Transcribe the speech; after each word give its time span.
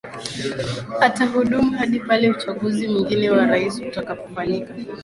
Atahudumu 1.07 1.71
hadi 1.77 1.99
pale 1.99 2.29
uchaguzi 2.29 2.87
mwingine 2.87 3.29
wa 3.29 3.37
urais 3.43 3.79
utakapofanyika 3.87 4.73